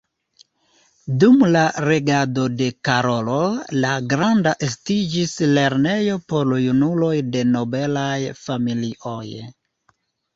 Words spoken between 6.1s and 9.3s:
por junuloj de nobelaj familioj.